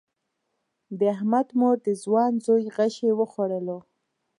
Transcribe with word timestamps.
د 0.99 1.01
احمد 1.15 1.47
مور 1.59 1.77
د 1.87 1.89
ځوان 2.03 2.31
زوی 2.45 2.63
غشی 2.77 3.09
وخوړلو. 3.15 3.77